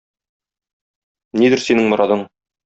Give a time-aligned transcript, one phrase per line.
[1.43, 2.25] Нидер синең морадың?